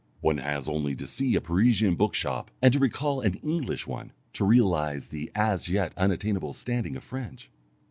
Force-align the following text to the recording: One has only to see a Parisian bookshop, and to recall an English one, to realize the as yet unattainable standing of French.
One 0.21 0.39
has 0.39 0.67
only 0.67 0.95
to 0.95 1.05
see 1.05 1.35
a 1.35 1.41
Parisian 1.41 1.93
bookshop, 1.93 2.49
and 2.59 2.73
to 2.73 2.79
recall 2.79 3.21
an 3.21 3.35
English 3.43 3.85
one, 3.85 4.13
to 4.33 4.43
realize 4.43 5.09
the 5.09 5.29
as 5.35 5.69
yet 5.69 5.93
unattainable 5.95 6.53
standing 6.53 6.95
of 6.97 7.03
French. 7.03 7.51